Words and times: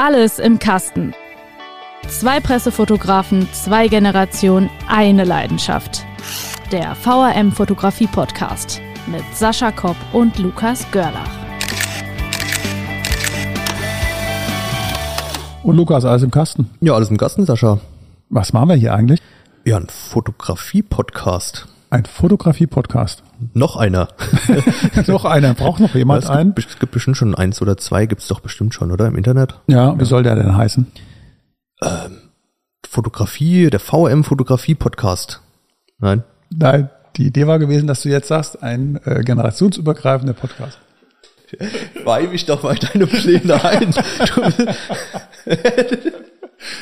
Alles 0.00 0.38
im 0.38 0.60
Kasten. 0.60 1.12
Zwei 2.06 2.38
Pressefotografen, 2.38 3.48
zwei 3.52 3.88
Generationen, 3.88 4.70
eine 4.86 5.24
Leidenschaft. 5.24 6.04
Der 6.70 6.94
VRM 6.94 7.50
Fotografie 7.50 8.06
Podcast 8.06 8.80
mit 9.08 9.24
Sascha 9.34 9.72
Kopp 9.72 9.96
und 10.12 10.38
Lukas 10.38 10.88
Görlach. 10.92 11.28
Und 15.64 15.76
Lukas, 15.76 16.04
alles 16.04 16.22
im 16.22 16.30
Kasten. 16.30 16.70
Ja, 16.80 16.94
alles 16.94 17.10
im 17.10 17.16
Kasten, 17.16 17.44
Sascha. 17.44 17.80
Was 18.28 18.52
machen 18.52 18.68
wir 18.68 18.76
hier 18.76 18.94
eigentlich? 18.94 19.20
Ja, 19.64 19.78
ein 19.78 19.88
Fotografie-Podcast. 19.88 21.66
Ein 21.90 22.04
Fotografie-Podcast. 22.04 23.22
Noch 23.54 23.76
einer. 23.76 24.08
noch 25.06 25.24
einer. 25.24 25.54
Braucht 25.54 25.80
noch 25.80 25.94
jemand 25.94 26.24
es 26.24 26.28
einen? 26.28 26.54
Gibt, 26.54 26.68
es 26.68 26.78
gibt 26.78 26.92
bestimmt 26.92 27.16
schon 27.16 27.34
eins 27.34 27.62
oder 27.62 27.78
zwei, 27.78 28.04
gibt 28.04 28.20
es 28.20 28.28
doch 28.28 28.40
bestimmt 28.40 28.74
schon, 28.74 28.92
oder? 28.92 29.06
Im 29.06 29.16
Internet? 29.16 29.54
Ja, 29.68 29.98
wie 29.98 30.04
soll 30.04 30.22
der 30.22 30.34
denn 30.34 30.54
heißen? 30.54 30.86
Fotografie, 32.86 33.70
der 33.70 33.80
VM-Fotografie-Podcast. 33.80 35.40
Nein? 35.98 36.24
Nein, 36.50 36.90
die 37.16 37.26
Idee 37.26 37.46
war 37.46 37.58
gewesen, 37.58 37.86
dass 37.86 38.02
du 38.02 38.10
jetzt 38.10 38.28
sagst, 38.28 38.62
ein 38.62 39.00
äh, 39.04 39.22
generationsübergreifender 39.22 40.34
Podcast. 40.34 40.78
Weih 42.04 42.26
mich 42.26 42.44
doch 42.44 42.62
mal 42.62 42.76
in 42.76 42.86
deine 42.92 43.06
Pläne 43.06 43.64
ein. 43.64 43.94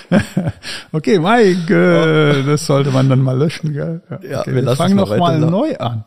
Okay, 0.97 1.19
Mike, 1.19 2.43
das 2.47 2.65
sollte 2.65 2.91
man 2.91 3.11
dann 3.11 3.21
mal 3.21 3.37
löschen, 3.37 3.75
gell? 3.75 4.01
Ja, 4.09 4.41
okay, 4.41 4.47
wir 4.47 4.55
wir 4.55 4.63
lassen 4.63 4.79
fangen 4.79 4.99
es 4.99 5.11
noch 5.11 5.19
mal 5.19 5.35
weiter. 5.39 5.51
neu 5.51 5.77
an. 5.77 6.05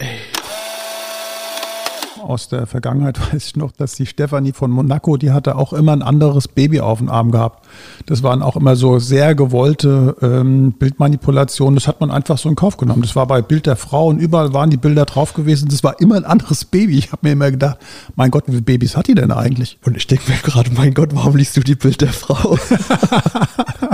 Aus 2.24 2.50
der 2.50 2.66
Vergangenheit 2.66 3.20
weiß 3.34 3.46
ich 3.50 3.56
noch, 3.56 3.72
dass 3.72 3.94
die 3.94 4.08
Stefanie 4.08 4.52
von 4.52 4.72
Monaco, 4.72 5.18
die 5.18 5.30
hatte 5.30 5.58
auch 5.58 5.74
immer 5.74 5.92
ein 5.92 6.02
anderes 6.02 6.48
Baby 6.48 6.80
auf 6.80 6.98
dem 6.98 7.08
Arm 7.08 7.32
gehabt. 7.32 7.68
Das 8.08 8.24
waren 8.24 8.42
auch 8.42 8.56
immer 8.56 8.76
so 8.76 8.98
sehr 8.98 9.36
gewollte 9.36 10.16
ähm, 10.24 10.72
Bildmanipulationen. 10.72 11.76
Das 11.76 11.88
hat 11.88 12.02
man 12.02 12.10
einfach 12.10 12.40
so 12.40 12.50
in 12.50 12.56
Kauf 12.56 12.78
genommen. 12.78 13.04
Das 13.04 13.16
war 13.16 13.28
bei 13.28 13.44
Bild 13.44 13.68
der 13.68 13.76
Frau 13.76 14.08
und 14.08 14.18
überall 14.18 14.56
waren 14.56 14.72
die 14.72 14.78
Bilder 14.78 15.06
drauf 15.06 15.36
gewesen. 15.36 15.70
Das 15.70 15.84
war 15.84 16.02
immer 16.02 16.16
ein 16.16 16.26
anderes 16.26 16.66
Baby. 16.66 16.98
Ich 16.98 17.12
habe 17.12 17.28
mir 17.28 17.34
immer 17.34 17.52
gedacht, 17.52 17.78
mein 18.16 18.32
Gott, 18.32 18.46
wie 18.48 18.54
viele 18.54 18.64
Babys 18.64 18.98
hat 18.98 19.06
die 19.06 19.14
denn 19.14 19.32
eigentlich? 19.32 19.78
Und 19.86 19.98
ich 19.98 20.08
denke 20.08 20.32
mir 20.32 20.38
gerade, 20.38 20.72
mein 20.72 20.96
Gott, 20.96 21.10
warum 21.14 21.36
liest 21.36 21.56
du 21.58 21.62
die 21.62 21.76
Bild 21.76 22.02
der 22.02 22.12
Frau? 22.12 22.58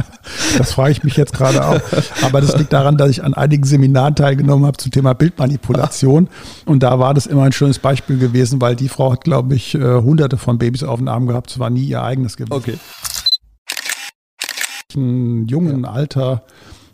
Das 0.57 0.73
frage 0.73 0.91
ich 0.91 1.03
mich 1.03 1.17
jetzt 1.17 1.33
gerade 1.33 1.65
auch. 1.65 1.79
Aber 2.23 2.41
das 2.41 2.57
liegt 2.57 2.73
daran, 2.73 2.97
dass 2.97 3.09
ich 3.09 3.23
an 3.23 3.33
einigen 3.33 3.63
Seminaren 3.63 4.15
teilgenommen 4.15 4.65
habe 4.65 4.77
zum 4.77 4.91
Thema 4.91 5.13
Bildmanipulation. 5.13 6.29
Und 6.65 6.83
da 6.83 6.99
war 6.99 7.13
das 7.13 7.25
immer 7.25 7.43
ein 7.43 7.51
schönes 7.51 7.79
Beispiel 7.79 8.17
gewesen, 8.17 8.61
weil 8.61 8.75
die 8.75 8.89
Frau 8.89 9.11
hat, 9.11 9.23
glaube 9.23 9.55
ich, 9.55 9.75
äh, 9.75 9.79
hunderte 9.79 10.37
von 10.37 10.57
Babys 10.57 10.83
auf 10.83 10.99
dem 10.99 11.07
Arm 11.07 11.27
gehabt. 11.27 11.51
Es 11.51 11.59
war 11.59 11.69
nie 11.69 11.83
ihr 11.85 12.03
eigenes 12.03 12.37
gewesen. 12.37 12.53
Okay. 12.53 12.77
Im 14.93 15.45
jungen 15.47 15.85
Alter 15.85 16.43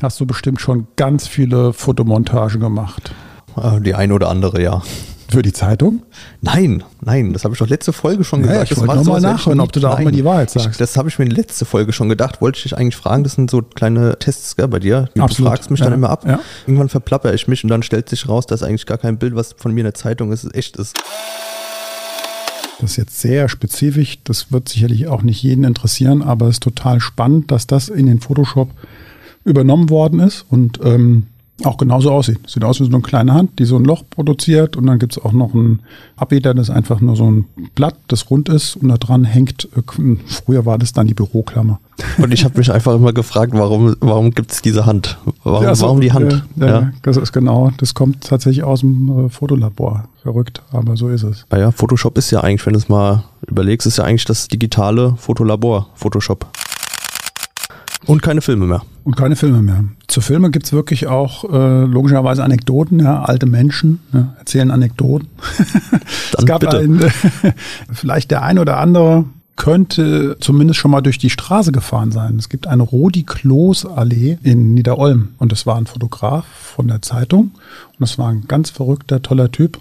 hast 0.01 0.19
du 0.19 0.25
bestimmt 0.25 0.59
schon 0.61 0.88
ganz 0.95 1.27
viele 1.27 1.73
Fotomontagen 1.73 2.59
gemacht. 2.59 3.13
Ah, 3.55 3.79
Die 3.79 3.93
eine 3.93 4.13
oder 4.13 4.29
andere, 4.29 4.61
ja. 4.61 4.81
Für 5.31 5.41
die 5.41 5.53
Zeitung? 5.53 6.03
Nein, 6.41 6.83
nein, 7.01 7.31
das 7.31 7.45
habe 7.45 7.53
ich 7.53 7.59
doch 7.59 7.67
letzte 7.67 7.93
Folge 7.93 8.23
schon 8.23 8.41
gesagt. 8.41 8.63
ich 8.63 8.69
Das 8.69 8.79
wollte 8.79 8.87
war 8.89 8.95
nur 8.95 9.03
mal 9.05 9.21
sowas, 9.21 9.23
hätte 9.23 9.33
nachhören, 9.33 9.59
ob 9.61 9.71
du 9.71 9.79
da 9.79 9.93
auch 9.93 9.99
mal 9.99 10.11
die 10.11 10.25
Wahrheit 10.25 10.49
sagst. 10.49 10.71
Ich, 10.71 10.77
das 10.77 10.97
habe 10.97 11.07
ich 11.07 11.17
mir 11.19 11.23
in 11.23 11.29
der 11.29 11.38
letzte 11.38 11.63
Folge 11.63 11.93
schon 11.93 12.09
gedacht. 12.09 12.41
Wollte 12.41 12.57
ich 12.57 12.63
dich 12.63 12.77
eigentlich 12.77 12.97
fragen, 12.97 13.23
das 13.23 13.33
sind 13.33 13.49
so 13.49 13.61
kleine 13.61 14.19
Tests 14.19 14.55
gell, 14.57 14.67
bei 14.67 14.79
dir. 14.79 15.09
Du 15.15 15.21
Absolut, 15.21 15.49
fragst 15.51 15.71
mich 15.71 15.79
ja, 15.79 15.85
dann 15.85 15.93
immer 15.93 16.09
ab. 16.09 16.25
ja. 16.27 16.39
Irgendwann 16.67 16.89
verplapper 16.89 17.33
ich 17.33 17.47
mich 17.47 17.63
und 17.63 17.69
dann 17.69 17.81
stellt 17.81 18.09
sich 18.09 18.27
raus, 18.27 18.45
dass 18.45 18.61
eigentlich 18.61 18.85
gar 18.85 18.97
kein 18.97 19.17
Bild, 19.17 19.35
was 19.35 19.55
von 19.57 19.73
mir 19.73 19.81
in 19.81 19.85
der 19.85 19.93
Zeitung 19.93 20.31
ist, 20.33 20.53
echt 20.53 20.75
ist. 20.75 20.97
Das 22.81 22.91
ist 22.91 22.97
jetzt 22.97 23.21
sehr 23.21 23.47
spezifisch. 23.47 24.19
Das 24.23 24.51
wird 24.51 24.67
sicherlich 24.67 25.07
auch 25.07 25.21
nicht 25.21 25.41
jeden 25.43 25.63
interessieren, 25.63 26.23
aber 26.23 26.47
es 26.47 26.55
ist 26.55 26.63
total 26.63 26.99
spannend, 26.99 27.51
dass 27.51 27.67
das 27.67 27.89
in 27.89 28.07
den 28.07 28.19
Photoshop 28.19 28.69
übernommen 29.45 29.89
worden 29.89 30.19
ist 30.19 30.45
und 30.50 30.79
ähm, 30.83 31.27
auch 31.66 31.77
genauso 31.77 32.11
aussieht. 32.11 32.39
Sieht 32.47 32.63
aus 32.63 32.79
wie 32.79 32.85
so 32.85 32.91
eine 32.91 33.01
kleine 33.01 33.33
Hand, 33.33 33.59
die 33.59 33.66
so 33.66 33.77
ein 33.77 33.85
Loch 33.85 34.03
produziert 34.09 34.77
und 34.77 34.85
dann 34.88 34.99
gibt 34.99 35.13
es 35.17 35.23
auch 35.23 35.31
noch 35.31 35.53
einen 35.53 35.81
Abwieder, 36.16 36.53
das 36.53 36.69
ist 36.69 36.75
einfach 36.75 37.01
nur 37.01 37.16
so 37.16 37.29
ein 37.29 37.45
Blatt, 37.75 37.95
das 38.07 38.29
rund 38.29 38.49
ist 38.49 38.75
und 38.75 38.89
da 38.89 38.97
dran 38.97 39.23
hängt, 39.23 39.67
äh, 39.75 39.81
früher 40.27 40.66
war 40.66 40.77
das 40.77 40.94
dann 40.94 41.07
die 41.07 41.13
Büroklammer. 41.13 41.79
Und 42.17 42.33
ich 42.33 42.44
habe 42.44 42.57
mich 42.57 42.71
einfach 42.71 42.95
immer 42.95 43.13
gefragt, 43.13 43.53
warum, 43.53 43.95
warum 44.00 44.31
gibt 44.31 44.51
es 44.51 44.61
diese 44.61 44.85
Hand? 44.85 45.17
Warum, 45.44 45.63
Ja, 45.63 45.75
so, 45.75 45.85
warum 45.85 46.01
die 46.01 46.11
Hand? 46.11 46.44
Ja, 46.55 46.67
ja, 46.67 46.91
das 47.03 47.17
ist 47.17 47.31
genau, 47.31 47.71
das 47.77 47.94
kommt 47.94 48.21
tatsächlich 48.21 48.63
aus 48.63 48.81
dem 48.81 49.27
äh, 49.27 49.29
Fotolabor. 49.29 50.05
Verrückt, 50.21 50.61
aber 50.71 50.97
so 50.97 51.09
ist 51.09 51.23
es. 51.23 51.45
Ah 51.50 51.57
ja, 51.57 51.71
Photoshop 51.71 52.16
ist 52.16 52.29
ja 52.29 52.41
eigentlich, 52.41 52.63
wenn 52.67 52.73
du 52.73 52.79
es 52.79 52.89
mal 52.89 53.23
überlegst, 53.47 53.88
ist 53.88 53.97
ja 53.97 54.03
eigentlich 54.03 54.25
das 54.25 54.47
digitale 54.47 55.16
Fotolabor, 55.17 55.89
Photoshop. 55.95 56.45
Und 58.07 58.22
keine 58.22 58.41
Filme 58.41 58.66
mehr. 58.66 58.81
Und 59.03 59.16
keine 59.16 59.35
Filme 59.35 59.62
mehr. 59.62 59.84
Zu 60.07 60.22
Filme 60.22 60.51
gibt 60.51 60.66
es 60.66 60.73
wirklich 60.73 61.07
auch 61.07 61.44
äh, 61.51 61.85
logischerweise 61.85 62.44
Anekdoten, 62.44 63.00
ja, 63.00 63.23
alte 63.23 63.45
Menschen 63.45 64.00
ja, 64.13 64.35
erzählen 64.38 64.72
Anekdoten. 64.72 65.28
es 66.38 66.45
gab 66.45 66.62
bitte. 66.62 66.79
ein, 66.79 67.00
vielleicht 67.91 68.31
der 68.31 68.44
ein 68.44 68.59
oder 68.59 68.78
andere 68.78 69.25
könnte 69.56 70.38
zumindest 70.39 70.79
schon 70.79 70.91
mal 70.91 71.01
durch 71.01 71.19
die 71.19 71.29
Straße 71.29 71.72
gefahren 71.72 72.12
sein. 72.12 72.38
Es 72.38 72.50
gibt 72.50 72.67
eine 72.67 72.84
Rodi-Kloos-Allee 72.84 74.39
in 74.41 74.73
Niederolm 74.73 75.29
und 75.38 75.51
das 75.51 75.68
war 75.68 75.78
ein 75.78 75.85
Fotograf 75.85 76.45
von 76.47 76.88
der 76.88 77.01
Zeitung 77.01 77.51
und 77.89 78.00
das 78.00 78.18
war 78.18 78.29
ein 78.29 78.45
ganz 78.47 78.72
verrückter, 78.72 79.22
toller 79.22 79.51
Typ. 79.51 79.79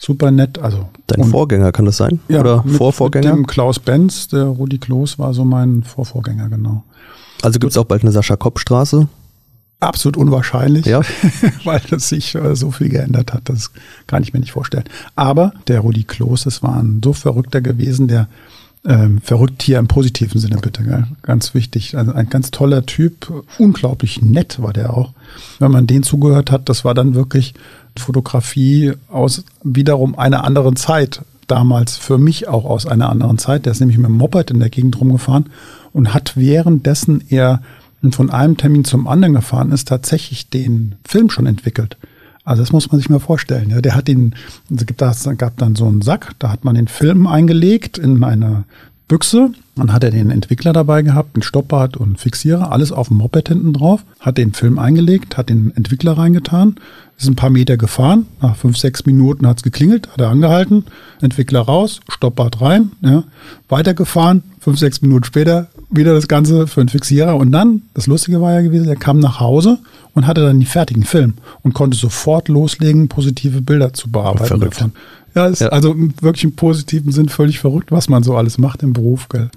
Super 0.00 0.30
nett, 0.30 0.60
also 0.60 0.88
Dein 1.08 1.24
Vorgänger 1.24 1.72
kann 1.72 1.84
das 1.84 1.96
sein? 1.96 2.20
ja, 2.28 2.40
Oder 2.40 2.62
mit, 2.64 2.76
Vorvorgänger? 2.76 3.30
Mit 3.30 3.36
dem 3.38 3.46
Klaus 3.48 3.80
Benz, 3.80 4.28
der 4.28 4.44
Rudi 4.44 4.78
Kloos 4.78 5.18
war 5.18 5.34
so 5.34 5.44
mein 5.44 5.82
Vorvorgänger, 5.82 6.48
genau. 6.48 6.84
Also 7.42 7.58
gibt 7.58 7.72
es 7.72 7.76
auch 7.76 7.84
bald 7.84 8.02
eine 8.02 8.12
Sascha-Kopp-Straße? 8.12 9.08
Absolut 9.80 10.16
unwahrscheinlich, 10.16 10.86
Ja. 10.86 11.02
weil 11.64 11.80
das 11.90 12.08
sich 12.08 12.34
äh, 12.34 12.56
so 12.56 12.72
viel 12.72 12.88
geändert 12.88 13.32
hat. 13.32 13.48
Das 13.48 13.70
kann 14.08 14.22
ich 14.24 14.32
mir 14.32 14.40
nicht 14.40 14.52
vorstellen. 14.52 14.84
Aber 15.14 15.52
der 15.68 15.80
Rudi 15.80 16.02
Kloß, 16.02 16.44
das 16.44 16.62
war 16.62 16.76
ein 16.76 17.00
so 17.04 17.12
verrückter 17.12 17.60
gewesen, 17.60 18.08
der 18.08 18.28
ähm, 18.84 19.20
verrückt 19.20 19.62
hier 19.62 19.78
im 19.78 19.86
positiven 19.86 20.40
Sinne 20.40 20.56
bitte, 20.58 20.82
gell? 20.82 21.06
ganz 21.22 21.54
wichtig. 21.54 21.96
Also 21.96 22.12
ein 22.12 22.28
ganz 22.28 22.50
toller 22.50 22.86
Typ, 22.86 23.44
unglaublich 23.58 24.22
nett 24.22 24.60
war 24.62 24.72
der 24.72 24.94
auch. 24.94 25.12
Wenn 25.58 25.70
man 25.70 25.86
den 25.86 26.02
zugehört 26.02 26.50
hat, 26.50 26.68
das 26.68 26.84
war 26.84 26.94
dann 26.94 27.14
wirklich 27.14 27.54
Fotografie 27.96 28.94
aus 29.08 29.44
wiederum 29.62 30.18
einer 30.18 30.44
anderen 30.44 30.76
Zeit. 30.76 31.22
Damals 31.46 31.96
für 31.96 32.18
mich 32.18 32.48
auch 32.48 32.64
aus 32.64 32.86
einer 32.86 33.08
anderen 33.08 33.38
Zeit. 33.38 33.64
Der 33.64 33.72
ist 33.72 33.80
nämlich 33.80 33.98
mit 33.98 34.06
dem 34.06 34.16
Moped 34.16 34.50
in 34.50 34.60
der 34.60 34.70
Gegend 34.70 35.00
rumgefahren 35.00 35.46
und 35.92 36.14
hat 36.14 36.36
währenddessen 36.36 37.22
er 37.28 37.62
von 38.10 38.30
einem 38.30 38.56
Termin 38.56 38.84
zum 38.84 39.08
anderen 39.08 39.34
gefahren 39.34 39.72
ist, 39.72 39.88
tatsächlich 39.88 40.50
den 40.50 40.94
Film 41.04 41.30
schon 41.30 41.46
entwickelt. 41.46 41.96
Also 42.44 42.62
das 42.62 42.72
muss 42.72 42.90
man 42.90 42.98
sich 42.98 43.10
mal 43.10 43.18
vorstellen. 43.18 43.70
Ja. 43.70 43.82
Der 43.82 43.94
hat 43.94 44.08
den, 44.08 44.34
es 44.74 44.86
gibt 44.86 45.02
das, 45.02 45.28
gab 45.36 45.58
dann 45.58 45.76
so 45.76 45.86
einen 45.86 46.00
Sack, 46.00 46.32
da 46.38 46.50
hat 46.50 46.64
man 46.64 46.76
den 46.76 46.88
Film 46.88 47.26
eingelegt 47.26 47.98
in 47.98 48.24
eine 48.24 48.64
Büchse. 49.06 49.52
Dann 49.74 49.92
hat 49.92 50.02
er 50.02 50.10
den 50.10 50.30
Entwickler 50.30 50.72
dabei 50.72 51.02
gehabt, 51.02 51.36
einen 51.36 51.42
Stopper 51.42 51.88
und 51.98 52.18
Fixierer, 52.18 52.72
alles 52.72 52.90
auf 52.90 53.08
dem 53.08 53.18
Moped 53.18 53.48
hinten 53.48 53.72
drauf, 53.72 54.04
hat 54.18 54.38
den 54.38 54.52
Film 54.52 54.78
eingelegt, 54.78 55.36
hat 55.36 55.50
den 55.50 55.74
Entwickler 55.76 56.12
reingetan, 56.18 56.76
ist 57.16 57.28
ein 57.28 57.36
paar 57.36 57.50
Meter 57.50 57.76
gefahren, 57.76 58.26
nach 58.40 58.56
fünf, 58.56 58.76
sechs 58.76 59.06
Minuten 59.06 59.46
hat's 59.46 59.62
geklingelt, 59.62 60.08
hat 60.08 60.20
er 60.20 60.30
angehalten, 60.30 60.84
Entwickler 61.20 61.60
raus, 61.60 62.00
Stopbart 62.08 62.60
rein, 62.60 62.92
ja, 63.02 63.24
weitergefahren, 63.68 64.42
fünf, 64.58 64.78
sechs 64.78 65.00
Minuten 65.00 65.24
später 65.24 65.68
wieder 65.90 66.14
das 66.14 66.28
Ganze 66.28 66.66
für 66.66 66.80
einen 66.80 66.88
Fixierer 66.88 67.36
und 67.36 67.50
dann, 67.52 67.82
das 67.94 68.06
Lustige 68.06 68.40
war 68.40 68.52
ja 68.52 68.60
gewesen, 68.60 68.88
er 68.88 68.96
kam 68.96 69.20
nach 69.20 69.40
Hause 69.40 69.78
und 70.14 70.26
hatte 70.26 70.42
dann 70.42 70.60
den 70.60 70.66
fertigen 70.66 71.04
Film 71.04 71.34
und 71.62 71.72
konnte 71.72 71.96
sofort 71.96 72.48
loslegen, 72.48 73.08
positive 73.08 73.62
Bilder 73.62 73.92
zu 73.94 74.10
bearbeiten 74.10 74.46
Verrückt. 74.46 74.76
davon. 74.76 74.92
Ja, 75.34 75.46
ist 75.46 75.60
Ja. 75.60 75.68
also 75.68 75.94
wirklich 76.20 76.44
im 76.44 76.56
positiven 76.56 77.12
Sinn 77.12 77.28
völlig 77.28 77.58
verrückt, 77.58 77.90
was 77.92 78.08
man 78.08 78.22
so 78.22 78.36
alles 78.36 78.58
macht 78.58 78.82
im 78.82 78.92
Beruf, 78.92 79.28
gell. 79.28 79.50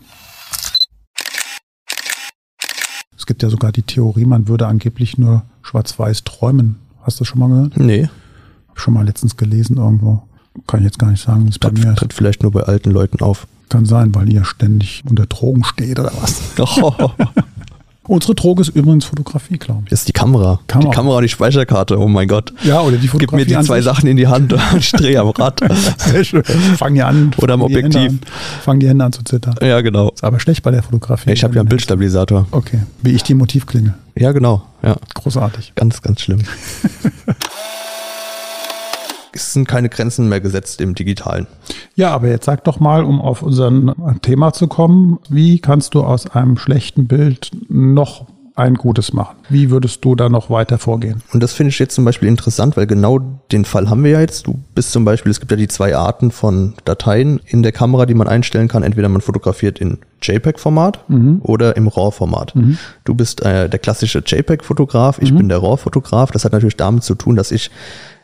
Es 3.17 3.25
gibt 3.25 3.43
ja 3.43 3.49
sogar 3.49 3.71
die 3.71 3.83
Theorie, 3.83 4.25
man 4.25 4.47
würde 4.47 4.67
angeblich 4.67 5.17
nur 5.17 5.43
schwarz-weiß 5.61 6.23
träumen. 6.23 6.77
Hast 7.03 7.19
du 7.19 7.23
das 7.23 7.27
schon 7.27 7.39
mal 7.39 7.49
gehört? 7.49 7.77
Nee. 7.77 8.05
Hab 8.67 8.77
ich 8.77 8.81
schon 8.83 8.93
mal 8.93 9.05
letztens 9.05 9.37
gelesen 9.37 9.77
irgendwo. 9.77 10.23
Kann 10.67 10.81
ich 10.81 10.85
jetzt 10.85 10.99
gar 10.99 11.09
nicht 11.11 11.23
sagen, 11.23 11.45
wie 11.45 11.49
es 11.49 11.59
bei 11.59 11.69
Tritt, 11.69 11.83
mir 11.83 11.91
ist. 11.91 11.99
tritt 11.99 12.13
vielleicht 12.13 12.43
nur 12.43 12.51
bei 12.51 12.61
alten 12.63 12.91
Leuten 12.91 13.21
auf. 13.21 13.47
Kann 13.69 13.85
sein, 13.85 14.13
weil 14.13 14.31
ihr 14.31 14.43
ständig 14.43 15.01
unter 15.09 15.25
Drogen 15.25 15.63
steht 15.63 15.97
oder 15.99 16.11
was. 16.19 16.41
Unsere 18.07 18.33
Droge 18.35 18.61
ist 18.61 18.69
übrigens 18.69 19.05
Fotografie, 19.05 19.57
glaube 19.57 19.83
ich. 19.85 19.91
Das 19.91 19.99
ist 19.99 20.07
die 20.07 20.11
Kamera. 20.11 20.59
Kamera. 20.67 20.89
Die 20.89 20.95
Kamera 20.95 21.15
und 21.17 21.21
die 21.23 21.29
Speicherkarte. 21.29 21.97
Oh 21.99 22.07
mein 22.07 22.27
Gott. 22.27 22.51
Ja, 22.63 22.81
oder 22.81 22.97
die 22.97 23.03
Gib 23.03 23.11
Fotografie 23.11 23.45
mir 23.45 23.59
die 23.59 23.65
zwei. 23.65 23.81
Sachen 23.81 24.07
in 24.09 24.17
die 24.17 24.27
Hand 24.27 24.51
und 24.51 24.61
ich 24.77 24.91
drehe 24.91 25.19
am 25.19 25.29
Rad. 25.29 25.61
Sehr 25.97 26.23
schön. 26.23 26.43
Fang 26.43 26.95
die 26.95 27.03
an. 27.03 27.31
Oder 27.37 27.53
am 27.53 27.61
Objektiv. 27.61 28.11
An, 28.11 28.19
fang 28.63 28.79
die 28.79 28.89
Hände 28.89 29.05
an 29.05 29.13
zu 29.13 29.23
zittern. 29.23 29.55
ja, 29.61 29.79
genau. 29.81 30.09
Ist 30.09 30.23
aber 30.23 30.39
schlecht 30.39 30.63
bei 30.63 30.71
der 30.71 30.81
Fotografie. 30.83 31.31
Ich 31.31 31.43
habe 31.43 31.53
ja 31.53 31.61
einen 31.61 31.69
Bildstabilisator. 31.69 32.47
Okay. 32.51 32.79
Wie 33.03 33.11
ich 33.11 33.23
die 33.23 33.35
Motivklinge. 33.35 33.93
Ja, 34.15 34.31
genau. 34.31 34.63
Ja. 34.83 34.97
Großartig. 35.13 35.73
Ganz, 35.75 36.01
ganz 36.01 36.21
schlimm. 36.21 36.39
Es 39.33 39.53
sind 39.53 39.67
keine 39.67 39.89
Grenzen 39.89 40.29
mehr 40.29 40.41
gesetzt 40.41 40.81
im 40.81 40.95
Digitalen. 40.95 41.47
Ja, 41.95 42.11
aber 42.11 42.27
jetzt 42.27 42.45
sag 42.45 42.63
doch 42.63 42.79
mal, 42.79 43.03
um 43.03 43.21
auf 43.21 43.41
unser 43.41 43.71
Thema 44.21 44.53
zu 44.53 44.67
kommen, 44.67 45.19
wie 45.29 45.59
kannst 45.59 45.93
du 45.93 46.03
aus 46.03 46.27
einem 46.27 46.57
schlechten 46.57 47.07
Bild 47.07 47.51
noch 47.69 48.27
ein 48.55 48.75
gutes 48.75 49.13
machen. 49.13 49.37
Wie 49.49 49.69
würdest 49.71 50.03
du 50.03 50.15
da 50.15 50.29
noch 50.29 50.49
weiter 50.49 50.77
vorgehen? 50.77 51.21
Und 51.33 51.41
das 51.41 51.53
finde 51.53 51.69
ich 51.69 51.79
jetzt 51.79 51.95
zum 51.95 52.05
Beispiel 52.05 52.27
interessant, 52.27 52.77
weil 52.77 52.85
genau 52.85 53.19
den 53.51 53.65
Fall 53.65 53.89
haben 53.89 54.03
wir 54.03 54.11
ja 54.11 54.19
jetzt. 54.19 54.47
Du 54.47 54.59
bist 54.75 54.91
zum 54.91 55.05
Beispiel, 55.05 55.31
es 55.31 55.39
gibt 55.39 55.51
ja 55.51 55.57
die 55.57 55.67
zwei 55.67 55.95
Arten 55.95 56.31
von 56.31 56.75
Dateien 56.85 57.39
in 57.45 57.63
der 57.63 57.71
Kamera, 57.71 58.05
die 58.05 58.13
man 58.13 58.27
einstellen 58.27 58.67
kann. 58.67 58.83
Entweder 58.83 59.09
man 59.09 59.21
fotografiert 59.21 59.79
in 59.79 59.99
JPEG-Format 60.21 61.09
mhm. 61.09 61.39
oder 61.41 61.75
im 61.77 61.87
RAW-Format. 61.87 62.55
Mhm. 62.55 62.77
Du 63.03 63.15
bist 63.15 63.41
äh, 63.41 63.69
der 63.69 63.79
klassische 63.79 64.21
JPEG-Fotograf, 64.25 65.19
ich 65.19 65.31
mhm. 65.31 65.37
bin 65.37 65.49
der 65.49 65.59
RAW-Fotograf. 65.59 66.31
Das 66.31 66.45
hat 66.45 66.51
natürlich 66.51 66.77
damit 66.77 67.03
zu 67.03 67.15
tun, 67.15 67.35
dass 67.35 67.51
ich 67.51 67.71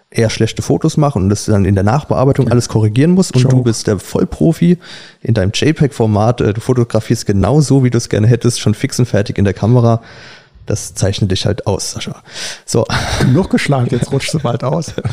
eher 0.10 0.30
schlechte 0.30 0.62
Fotos 0.62 0.98
mache 0.98 1.20
und 1.20 1.30
das 1.30 1.46
dann 1.46 1.66
in 1.66 1.76
der 1.76 1.84
Nachbearbeitung 1.84 2.50
alles 2.50 2.70
korrigieren 2.70 3.12
muss 3.12 3.32
und 3.32 3.42
Show. 3.42 3.50
du 3.50 3.64
bist 3.64 3.88
der 3.88 4.00
Vollprofi 4.00 4.78
in 5.22 5.34
deinem 5.34 5.52
JPEG-Format, 5.54 6.42
äh, 6.42 6.54
du 6.54 6.62
fotografierst 6.62 7.26
genau 7.26 7.60
so, 7.62 7.84
wie 7.84 7.90
du 7.90 7.98
es 7.98 8.08
gerne 8.08 8.28
hättest, 8.28 8.60
schon 8.60 8.74
fix 8.74 9.00
und 9.00 9.06
fertig 9.06 9.38
in 9.38 9.46
der 9.46 9.54
Kamera. 9.54 10.02
Das 10.66 10.94
zeichnet 10.94 11.32
dich 11.32 11.46
halt 11.46 11.66
aus, 11.66 11.92
Sascha. 11.92 12.24
So. 12.66 12.86
Genug 13.22 13.50
geschlagen, 13.50 13.88
jetzt 13.92 14.12
rutscht 14.12 14.34
du 14.34 14.40
bald 14.40 14.64
aus. 14.64 14.94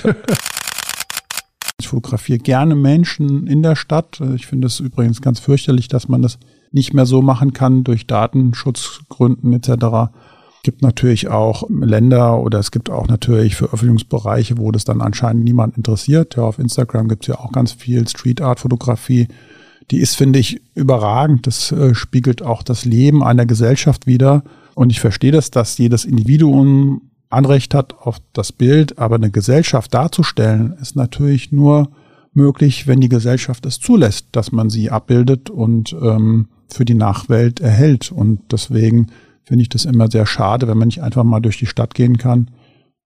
Ich 1.80 1.88
fotografiere 1.88 2.38
gerne 2.38 2.76
Menschen 2.76 3.48
in 3.48 3.62
der 3.62 3.74
Stadt. 3.74 4.20
Ich 4.36 4.46
finde 4.46 4.68
es 4.68 4.78
übrigens 4.78 5.20
ganz 5.20 5.40
fürchterlich, 5.40 5.88
dass 5.88 6.08
man 6.08 6.22
das 6.22 6.38
nicht 6.70 6.94
mehr 6.94 7.04
so 7.04 7.20
machen 7.20 7.52
kann 7.52 7.82
durch 7.82 8.06
Datenschutzgründen 8.06 9.52
etc 9.52 10.12
gibt 10.64 10.82
natürlich 10.82 11.28
auch 11.28 11.68
Länder 11.70 12.40
oder 12.40 12.58
es 12.58 12.72
gibt 12.72 12.90
auch 12.90 13.06
natürlich 13.06 13.54
Veröffentlichungsbereiche, 13.54 14.58
wo 14.58 14.72
das 14.72 14.84
dann 14.84 15.00
anscheinend 15.00 15.44
niemand 15.44 15.76
interessiert. 15.76 16.34
Ja, 16.34 16.42
auf 16.42 16.58
Instagram 16.58 17.06
gibt 17.08 17.22
es 17.24 17.28
ja 17.28 17.38
auch 17.38 17.52
ganz 17.52 17.72
viel 17.72 18.08
Street 18.08 18.40
Art 18.40 18.58
Fotografie. 18.58 19.28
Die 19.90 19.98
ist, 19.98 20.16
finde 20.16 20.40
ich, 20.40 20.60
überragend. 20.74 21.46
Das 21.46 21.70
äh, 21.70 21.94
spiegelt 21.94 22.42
auch 22.42 22.62
das 22.62 22.84
Leben 22.84 23.22
einer 23.22 23.46
Gesellschaft 23.46 24.06
wider. 24.06 24.42
Und 24.74 24.90
ich 24.90 25.00
verstehe 25.00 25.30
das, 25.30 25.50
dass 25.52 25.78
jedes 25.78 26.04
Individuum 26.04 27.02
Anrecht 27.30 27.74
hat 27.74 27.94
auf 27.98 28.18
das 28.32 28.52
Bild, 28.52 28.98
aber 28.98 29.16
eine 29.16 29.30
Gesellschaft 29.30 29.92
darzustellen, 29.92 30.74
ist 30.80 30.96
natürlich 30.96 31.52
nur 31.52 31.90
möglich, 32.32 32.86
wenn 32.86 33.00
die 33.00 33.08
Gesellschaft 33.08 33.66
es 33.66 33.78
zulässt, 33.80 34.28
dass 34.32 34.52
man 34.52 34.70
sie 34.70 34.90
abbildet 34.90 35.50
und 35.50 35.94
ähm, 36.00 36.48
für 36.68 36.84
die 36.84 36.94
Nachwelt 36.94 37.60
erhält. 37.60 38.10
Und 38.10 38.40
deswegen 38.50 39.08
finde 39.44 39.62
ich 39.62 39.68
das 39.68 39.84
immer 39.84 40.10
sehr 40.10 40.26
schade, 40.26 40.68
wenn 40.68 40.78
man 40.78 40.88
nicht 40.88 41.02
einfach 41.02 41.24
mal 41.24 41.40
durch 41.40 41.58
die 41.58 41.66
Stadt 41.66 41.94
gehen 41.94 42.18
kann 42.18 42.50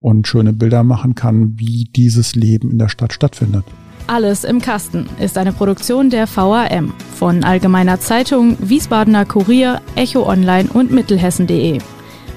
und 0.01 0.27
schöne 0.27 0.53
Bilder 0.53 0.85
machen 0.85 1.15
kann, 1.15 1.59
wie 1.59 1.85
dieses 1.85 2.35
Leben 2.35 2.71
in 2.71 2.79
der 2.79 2.89
Stadt 2.89 3.13
stattfindet. 3.13 3.65
Alles 4.07 4.45
im 4.45 4.63
Kasten 4.63 5.07
ist 5.21 5.37
eine 5.37 5.53
Produktion 5.53 6.09
der 6.09 6.27
VAM 6.27 6.95
von 7.15 7.45
Allgemeiner 7.45 8.01
Zeitung, 8.01 8.57
Wiesbadener 8.61 9.27
Kurier, 9.27 9.83
Echo 9.97 10.27
Online 10.27 10.71
und 10.73 10.91
Mittelhessen.de. 10.91 11.79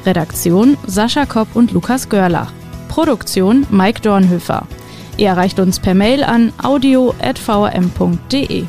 Redaktion 0.06 0.76
Sascha 0.86 1.26
Kopp 1.26 1.56
und 1.56 1.72
Lukas 1.72 2.10
Görlach. 2.10 2.52
Produktion 2.90 3.66
Mike 3.72 4.02
Dornhöfer. 4.02 4.68
Ihr 5.16 5.30
erreicht 5.30 5.60
uns 5.60 5.80
per 5.80 5.94
Mail 5.94 6.26
an 6.26 6.52
audio.vam.de. 6.62 8.66